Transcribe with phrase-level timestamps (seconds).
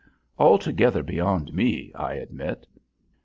[0.39, 2.65] Altogether beyond me, I admit.